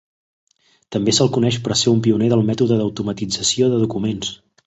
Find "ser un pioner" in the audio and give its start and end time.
1.81-2.31